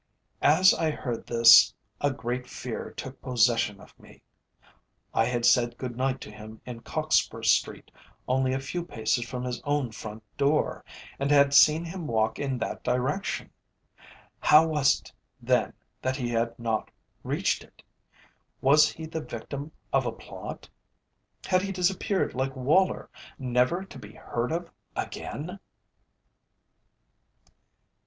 As 0.41 0.73
I 0.73 0.89
heard 0.89 1.27
this 1.27 1.75
a 1.99 2.09
great 2.09 2.47
fear 2.47 2.91
took 2.97 3.21
possession 3.21 3.79
of 3.79 3.93
me. 3.99 4.23
I 5.13 5.25
had 5.25 5.45
said 5.45 5.77
good 5.77 5.95
night 5.95 6.19
to 6.21 6.31
him 6.31 6.59
in 6.65 6.79
Cockspur 6.79 7.43
Street, 7.43 7.91
only 8.27 8.51
a 8.51 8.59
few 8.59 8.83
paces 8.83 9.27
from 9.29 9.43
his 9.43 9.61
own 9.63 9.91
front 9.91 10.23
door, 10.37 10.83
and 11.19 11.29
had 11.29 11.53
seen 11.53 11.85
him 11.85 12.07
walk 12.07 12.39
in 12.39 12.57
that 12.57 12.83
direction. 12.83 13.51
How 14.39 14.65
was 14.65 15.01
it, 15.01 15.11
then, 15.39 15.71
that 16.01 16.15
he 16.15 16.29
had 16.29 16.57
not 16.57 16.89
reached 17.23 17.63
it? 17.63 17.83
Was 18.59 18.91
he 18.93 19.05
the 19.05 19.21
victim 19.21 19.71
of 19.93 20.07
a 20.07 20.11
plot? 20.11 20.67
Had 21.45 21.61
he 21.61 21.71
disappeared 21.71 22.33
like 22.33 22.55
Woller, 22.55 23.07
never 23.37 23.85
to 23.85 23.99
be 23.99 24.13
heard 24.13 24.51
of 24.51 24.71
again? 24.95 25.59